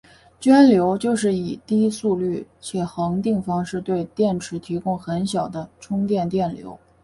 [0.41, 6.79] 涓流就是以低速率且恒定方式对电池提供很小的充电电流。